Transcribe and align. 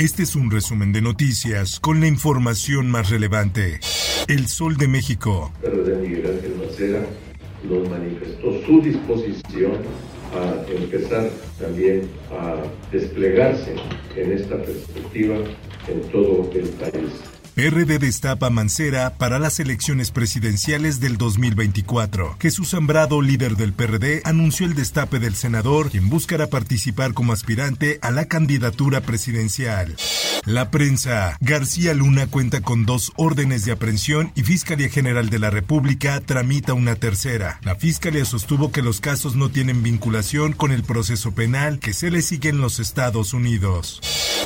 Este 0.00 0.22
es 0.22 0.34
un 0.34 0.50
resumen 0.50 0.94
de 0.94 1.02
noticias 1.02 1.78
con 1.78 2.00
la 2.00 2.06
información 2.06 2.90
más 2.90 3.10
relevante. 3.10 3.80
El 4.28 4.48
Sol 4.48 4.78
de 4.78 4.88
México. 4.88 5.52
de 5.62 5.94
Miguel 5.96 6.38
Ángel 6.38 6.54
Macera 6.56 7.04
nos 7.64 7.86
manifestó 7.86 8.64
su 8.64 8.80
disposición 8.80 9.72
a 10.34 10.72
empezar 10.72 11.28
también 11.60 12.08
a 12.32 12.62
desplegarse 12.90 13.74
en 14.16 14.32
esta 14.32 14.56
perspectiva 14.62 15.36
en 15.86 16.00
todo 16.10 16.50
el 16.54 16.68
país. 16.70 17.39
PRD 17.54 17.98
destapa 17.98 18.48
Mancera 18.48 19.14
para 19.18 19.38
las 19.38 19.60
elecciones 19.60 20.10
presidenciales 20.10 21.00
del 21.00 21.16
2024. 21.18 22.36
Jesús 22.40 22.70
Zambrado, 22.70 23.20
líder 23.22 23.56
del 23.56 23.72
PRD, 23.72 24.22
anunció 24.24 24.66
el 24.66 24.74
destape 24.74 25.18
del 25.18 25.34
senador, 25.34 25.90
quien 25.90 26.08
buscará 26.08 26.46
participar 26.46 27.12
como 27.12 27.32
aspirante 27.32 27.98
a 28.02 28.10
la 28.10 28.26
candidatura 28.26 29.00
presidencial. 29.00 29.96
La 30.46 30.70
prensa. 30.70 31.36
García 31.40 31.92
Luna 31.92 32.26
cuenta 32.28 32.60
con 32.62 32.86
dos 32.86 33.12
órdenes 33.16 33.64
de 33.64 33.72
aprehensión 33.72 34.32
y 34.34 34.42
Fiscalía 34.42 34.88
General 34.88 35.28
de 35.28 35.38
la 35.38 35.50
República 35.50 36.20
tramita 36.20 36.72
una 36.72 36.94
tercera. 36.94 37.58
La 37.62 37.74
Fiscalía 37.74 38.24
sostuvo 38.24 38.72
que 38.72 38.82
los 38.82 39.00
casos 39.00 39.36
no 39.36 39.50
tienen 39.50 39.82
vinculación 39.82 40.52
con 40.52 40.72
el 40.72 40.82
proceso 40.82 41.32
penal 41.32 41.78
que 41.78 41.92
se 41.92 42.10
le 42.10 42.22
sigue 42.22 42.48
en 42.48 42.60
los 42.60 42.80
Estados 42.80 43.34
Unidos. 43.34 44.00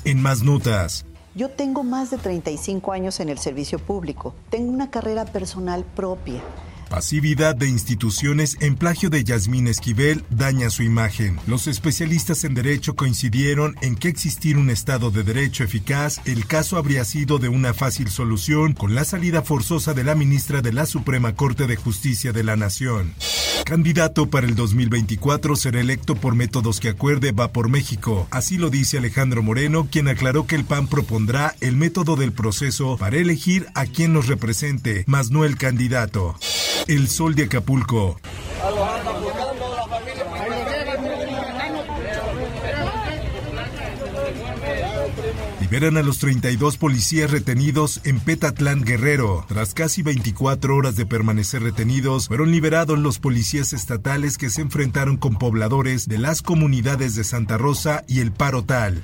En 0.04 0.20
más 0.20 0.42
notas, 0.42 1.06
yo 1.34 1.50
tengo 1.50 1.82
más 1.82 2.10
de 2.10 2.18
35 2.18 2.92
años 2.92 3.20
en 3.20 3.28
el 3.28 3.38
servicio 3.38 3.78
público. 3.78 4.34
Tengo 4.50 4.70
una 4.70 4.90
carrera 4.90 5.24
personal 5.24 5.84
propia. 5.84 6.42
Pasividad 6.88 7.56
de 7.56 7.68
instituciones 7.68 8.56
en 8.60 8.76
plagio 8.76 9.10
de 9.10 9.24
Yasmín 9.24 9.66
Esquivel 9.66 10.24
daña 10.30 10.70
su 10.70 10.82
imagen. 10.82 11.40
Los 11.46 11.66
especialistas 11.66 12.44
en 12.44 12.54
derecho 12.54 12.94
coincidieron 12.94 13.74
en 13.80 13.96
que 13.96 14.08
existir 14.08 14.56
un 14.58 14.70
Estado 14.70 15.10
de 15.10 15.24
Derecho 15.24 15.64
eficaz, 15.64 16.20
el 16.24 16.46
caso 16.46 16.76
habría 16.76 17.04
sido 17.04 17.38
de 17.38 17.48
una 17.48 17.74
fácil 17.74 18.10
solución 18.10 18.74
con 18.74 18.94
la 18.94 19.04
salida 19.04 19.42
forzosa 19.42 19.92
de 19.92 20.04
la 20.04 20.14
ministra 20.14 20.62
de 20.62 20.72
la 20.72 20.86
Suprema 20.86 21.34
Corte 21.34 21.66
de 21.66 21.74
Justicia 21.74 22.32
de 22.32 22.44
la 22.44 22.54
Nación. 22.54 23.12
Candidato 23.64 24.28
para 24.28 24.46
el 24.46 24.54
2024 24.54 25.56
será 25.56 25.80
electo 25.80 26.14
por 26.14 26.34
métodos 26.34 26.80
que 26.80 26.90
acuerde 26.90 27.32
va 27.32 27.48
por 27.48 27.70
México. 27.70 28.28
Así 28.30 28.58
lo 28.58 28.68
dice 28.68 28.98
Alejandro 28.98 29.42
Moreno, 29.42 29.88
quien 29.90 30.06
aclaró 30.08 30.46
que 30.46 30.54
el 30.54 30.64
PAN 30.64 30.86
propondrá 30.86 31.54
el 31.62 31.74
método 31.74 32.14
del 32.16 32.32
proceso 32.32 32.98
para 32.98 33.16
elegir 33.16 33.66
a 33.74 33.86
quien 33.86 34.12
nos 34.12 34.26
represente, 34.26 35.04
más 35.06 35.30
no 35.30 35.46
el 35.46 35.56
candidato. 35.56 36.36
El 36.88 37.08
Sol 37.08 37.34
de 37.34 37.44
Acapulco. 37.44 38.20
Liberan 45.64 45.96
a 45.96 46.02
los 46.02 46.18
32 46.18 46.76
policías 46.76 47.30
retenidos 47.30 48.02
en 48.04 48.20
Petatlán 48.20 48.84
Guerrero. 48.84 49.46
Tras 49.48 49.72
casi 49.72 50.02
24 50.02 50.76
horas 50.76 50.94
de 50.94 51.06
permanecer 51.06 51.62
retenidos, 51.62 52.28
fueron 52.28 52.50
liberados 52.50 52.98
los 52.98 53.18
policías 53.18 53.72
estatales 53.72 54.36
que 54.36 54.50
se 54.50 54.60
enfrentaron 54.60 55.16
con 55.16 55.36
pobladores 55.36 56.06
de 56.06 56.18
las 56.18 56.42
comunidades 56.42 57.14
de 57.14 57.24
Santa 57.24 57.56
Rosa 57.56 58.04
y 58.06 58.20
El 58.20 58.30
Paro 58.30 58.62
Tal. 58.62 59.02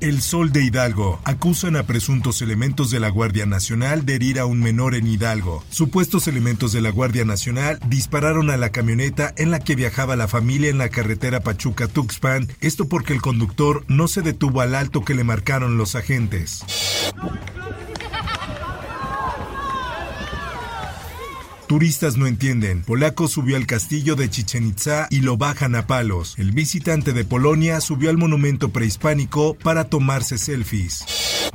El 0.00 0.20
Sol 0.20 0.50
de 0.50 0.64
Hidalgo. 0.64 1.20
Acusan 1.24 1.76
a 1.76 1.84
presuntos 1.84 2.42
elementos 2.42 2.90
de 2.90 2.98
la 2.98 3.08
Guardia 3.10 3.46
Nacional 3.46 4.04
de 4.04 4.16
herir 4.16 4.40
a 4.40 4.46
un 4.46 4.58
menor 4.58 4.96
en 4.96 5.06
Hidalgo. 5.06 5.62
Supuestos 5.70 6.26
elementos 6.26 6.72
de 6.72 6.80
la 6.80 6.90
Guardia 6.90 7.24
Nacional 7.24 7.78
dispararon 7.86 8.50
a 8.50 8.56
la 8.56 8.70
camioneta 8.70 9.32
en 9.36 9.50
la 9.50 9.60
que 9.60 9.76
viajaba 9.76 10.16
la 10.16 10.26
familia 10.26 10.70
en 10.70 10.78
la 10.78 10.88
carretera 10.88 11.40
Pachuca-Tuxpan, 11.40 12.48
esto 12.60 12.88
porque 12.88 13.12
el 13.12 13.22
conductor 13.22 13.84
no 13.88 14.08
se 14.08 14.22
detuvo 14.22 14.60
al 14.60 14.74
alto 14.74 15.04
que 15.04 15.14
le 15.14 15.22
marcaron 15.22 15.76
los 15.76 15.94
agentes. 16.00 16.64
Turistas 21.70 22.16
no 22.16 22.26
entienden. 22.26 22.82
Polaco 22.82 23.28
subió 23.28 23.56
al 23.56 23.64
castillo 23.64 24.16
de 24.16 24.28
Chichen 24.28 24.66
Itza 24.66 25.06
y 25.08 25.20
lo 25.20 25.36
bajan 25.36 25.76
a 25.76 25.86
palos. 25.86 26.34
El 26.36 26.50
visitante 26.50 27.12
de 27.12 27.24
Polonia 27.24 27.80
subió 27.80 28.10
al 28.10 28.18
monumento 28.18 28.70
prehispánico 28.70 29.54
para 29.54 29.84
tomarse 29.84 30.36
selfies. 30.36 31.04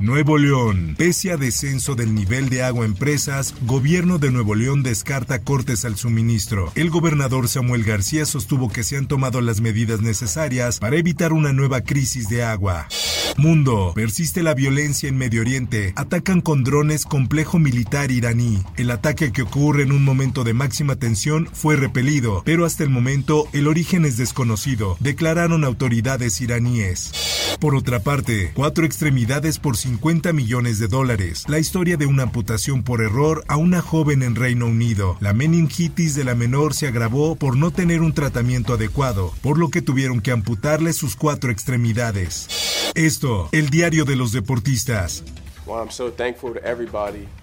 Nuevo 0.00 0.38
León. 0.38 0.94
Pese 0.96 1.32
a 1.32 1.36
descenso 1.36 1.96
del 1.96 2.14
nivel 2.14 2.48
de 2.48 2.62
agua 2.62 2.86
en 2.86 2.94
presas, 2.94 3.54
gobierno 3.66 4.16
de 4.18 4.30
Nuevo 4.30 4.54
León 4.54 4.82
descarta 4.82 5.42
cortes 5.42 5.84
al 5.84 5.96
suministro. 5.96 6.72
El 6.76 6.88
gobernador 6.88 7.46
Samuel 7.46 7.84
García 7.84 8.24
sostuvo 8.24 8.70
que 8.70 8.84
se 8.84 8.96
han 8.96 9.08
tomado 9.08 9.42
las 9.42 9.60
medidas 9.60 10.00
necesarias 10.00 10.78
para 10.78 10.96
evitar 10.96 11.34
una 11.34 11.52
nueva 11.52 11.82
crisis 11.82 12.30
de 12.30 12.42
agua. 12.42 12.88
Mundo. 13.36 13.92
Persiste 13.94 14.42
la 14.42 14.54
violencia 14.54 15.08
en 15.08 15.18
Medio 15.18 15.42
Oriente. 15.42 15.92
Atacan 15.96 16.40
con 16.40 16.64
drones 16.64 17.04
complejo 17.04 17.58
militar 17.58 18.10
iraní. 18.10 18.62
El 18.76 18.90
ataque 18.90 19.30
que 19.30 19.42
ocurre 19.42 19.82
en 19.82 19.92
un 19.92 20.05
momento 20.06 20.42
de 20.44 20.54
máxima 20.54 20.96
tensión 20.96 21.50
fue 21.52 21.76
repelido, 21.76 22.42
pero 22.46 22.64
hasta 22.64 22.82
el 22.82 22.88
momento 22.88 23.46
el 23.52 23.68
origen 23.68 24.06
es 24.06 24.16
desconocido, 24.16 24.96
declararon 25.00 25.64
autoridades 25.64 26.40
iraníes. 26.40 27.12
Por 27.60 27.74
otra 27.74 28.00
parte, 28.00 28.52
cuatro 28.54 28.86
extremidades 28.86 29.58
por 29.58 29.76
50 29.76 30.32
millones 30.32 30.78
de 30.78 30.88
dólares. 30.88 31.44
La 31.48 31.58
historia 31.58 31.98
de 31.98 32.06
una 32.06 32.22
amputación 32.22 32.82
por 32.82 33.02
error 33.02 33.44
a 33.48 33.56
una 33.56 33.82
joven 33.82 34.22
en 34.22 34.34
Reino 34.34 34.66
Unido. 34.66 35.16
La 35.20 35.34
meningitis 35.34 36.14
de 36.14 36.24
la 36.24 36.34
menor 36.34 36.72
se 36.72 36.86
agravó 36.86 37.36
por 37.36 37.56
no 37.56 37.70
tener 37.70 38.00
un 38.00 38.14
tratamiento 38.14 38.74
adecuado, 38.74 39.34
por 39.42 39.58
lo 39.58 39.68
que 39.70 39.82
tuvieron 39.82 40.20
que 40.20 40.32
amputarle 40.32 40.92
sus 40.92 41.16
cuatro 41.16 41.50
extremidades. 41.50 42.48
Esto, 42.94 43.48
el 43.52 43.68
diario 43.68 44.04
de 44.04 44.16
los 44.16 44.32
deportistas. 44.32 45.24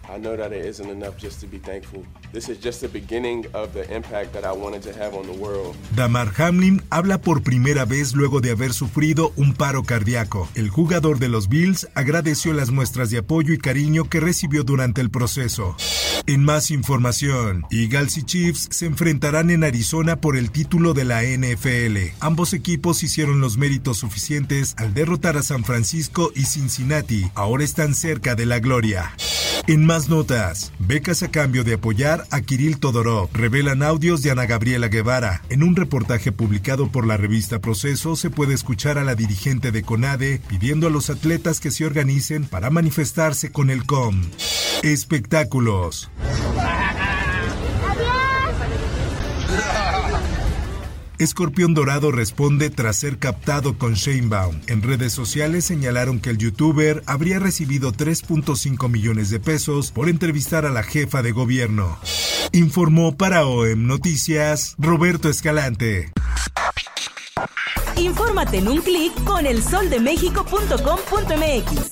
I 0.10 0.20
know 0.20 0.36
that 0.36 0.52
it 0.52 0.66
isn't 0.66 0.90
enough 0.90 1.18
just 1.18 1.40
to 1.42 1.48
be 1.48 1.60
thankful. 1.60 2.04
This 2.34 2.50
is 2.50 2.60
just 2.62 2.82
the 2.82 2.88
beginning 2.88 3.46
of 3.54 3.74
the 3.74 3.84
impact 3.94 4.34
that 4.34 4.44
I 4.44 4.52
wanted 4.52 4.82
to 4.84 4.92
have 4.92 5.16
on 5.16 5.26
the 5.26 5.38
world. 5.38 5.76
Damar 5.96 6.32
Hamlin 6.38 6.82
habla 6.90 7.20
por 7.20 7.44
primera 7.44 7.86
vez 7.86 8.14
luego 8.14 8.42
de 8.42 8.52
haber 8.52 8.74
sufrido 8.74 9.32
un 9.38 9.54
paro 9.54 9.84
cardíaco. 9.84 10.50
El 10.56 10.70
jugador 10.70 11.20
de 11.20 11.30
los 11.30 11.48
Bills 11.48 11.88
agradeció 11.96 12.54
las 12.54 12.72
muestras 12.72 13.10
de 13.12 13.20
apoyo 13.20 13.54
y 13.54 13.58
cariño 13.58 14.10
que 14.10 14.20
recibió 14.20 14.64
durante 14.64 15.02
el 15.02 15.10
proceso. 15.10 15.76
En 16.26 16.44
más 16.44 16.72
información, 16.72 17.66
Eagles 17.70 18.18
y 18.18 18.24
Chiefs 18.24 18.70
se 18.72 18.86
enfrentarán 18.86 19.50
en 19.50 19.64
Arizona 19.64 20.22
por 20.22 20.38
el 20.38 20.52
título 20.52 20.94
de 20.94 21.04
la 21.04 21.24
NFL. 21.24 22.16
Ambos 22.20 22.54
equipos 22.54 23.04
hicieron 23.04 23.42
los 23.42 23.58
méritos 23.58 23.98
suficientes 23.98 24.74
al 24.78 24.94
derrotar 24.94 25.38
a 25.38 25.44
San 25.44 25.64
Francisco 25.64 26.32
y 26.34 26.46
Cincinnati. 26.46 27.30
Ahora 27.36 27.64
están 27.64 27.94
cerca 27.94 28.36
de 28.36 28.46
la 28.46 28.60
gloria. 28.60 29.14
En 29.68 29.86
más 29.86 30.03
notas, 30.10 30.72
becas 30.80 31.24
a 31.24 31.32
cambio 31.32 31.64
de 31.64 31.74
apoyar 31.74 32.26
a 32.32 32.42
Kirill 32.42 32.80
Todorov. 32.80 33.30
Revelan 33.34 33.84
audios 33.84 34.22
de 34.22 34.32
Ana 34.32 34.46
Gabriela 34.46 34.88
Guevara. 34.88 35.42
En 35.50 35.64
un 35.64 35.76
reportaje 35.76 36.32
publicado 36.32 36.92
por 36.92 37.06
la 37.06 37.18
revista 37.18 37.60
Proceso 37.60 38.16
se 38.16 38.30
puede 38.30 38.54
escuchar 38.54 38.98
a 38.98 39.04
la 39.04 39.16
dirigente 39.16 39.72
de 39.72 39.84
CONADE 39.84 40.42
pidiendo 40.48 40.88
a 40.88 40.90
los 40.90 41.10
atletas 41.10 41.60
que 41.60 41.72
se 41.72 41.86
organicen 41.86 42.46
para 42.46 42.70
manifestarse 42.70 43.52
con 43.52 43.70
el 43.70 43.86
COM. 43.86 44.22
Espectáculos. 44.84 46.10
Escorpión 51.24 51.74
Dorado 51.74 52.12
responde 52.12 52.70
tras 52.70 52.98
ser 52.98 53.18
captado 53.18 53.78
con 53.78 53.94
Shanebaum. 53.94 54.60
En 54.68 54.82
redes 54.82 55.14
sociales 55.14 55.64
señalaron 55.66 56.20
que 56.20 56.30
el 56.30 56.38
youtuber 56.38 57.02
habría 57.06 57.40
recibido 57.40 57.94
3.5 57.94 58.90
millones 58.90 59.30
de 59.30 59.40
pesos 59.40 59.92
por 59.92 60.10
entrevistar 60.10 60.66
a 60.66 60.70
la 60.70 60.84
jefa 60.84 61.22
de 61.22 61.32
gobierno. 61.32 61.98
Informó 62.52 63.16
para 63.16 63.46
OEM 63.46 63.88
Noticias 63.88 64.76
Roberto 64.78 65.30
Escalante. 65.30 66.12
Infórmate 67.98 68.58
en 68.58 68.68
un 68.68 68.82
clic 68.82 69.14
con 69.24 69.46
elsoldemexico.com.mx. 69.46 71.90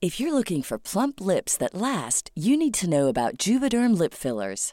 If 0.00 0.18
you're 0.18 0.32
looking 0.32 0.62
for 0.62 0.78
plump 0.78 1.20
lips 1.20 1.58
that 1.58 1.74
last, 1.74 2.30
you 2.34 2.56
need 2.56 2.72
to 2.80 2.88
know 2.88 3.08
about 3.08 3.36
Juvederm 3.36 3.98
lip 3.98 4.14
fillers. 4.14 4.72